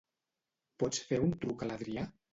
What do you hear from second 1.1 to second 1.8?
fer un truc a